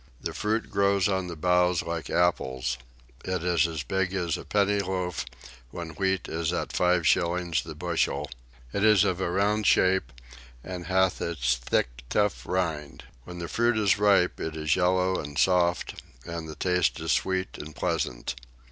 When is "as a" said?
4.15-4.43